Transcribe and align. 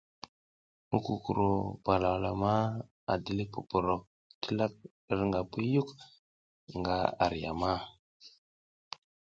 Mukukuro 0.89 1.49
palalama 1.83 2.53
a 3.11 3.13
dilik 3.23 3.49
poprok 3.71 4.03
dilak 4.41 4.73
hirnga 5.07 5.39
puyuk 5.51 5.89
nga 6.79 6.97
ar 7.25 7.33
yam. 7.43 7.61